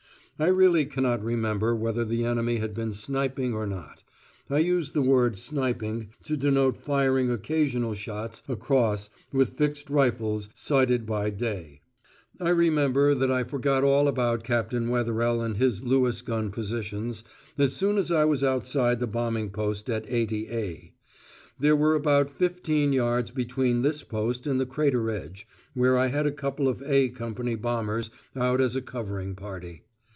[0.39, 4.03] I really cannot remember whether the enemy had been sniping or not
[4.49, 11.05] (I use the word "sniping" to denote firing occasional shots across with fixed rifles sited
[11.05, 11.81] by day).
[12.39, 17.23] I remember that I forgot all about Captain Wetherell and his Lewis gun positions,
[17.59, 20.93] as soon as I was outside the bombing post at 80A.
[21.59, 25.45] There were about fifteen yards between this post and the crater edge,
[25.75, 29.83] where I had a couple of "A" Company bombers out as a covering party.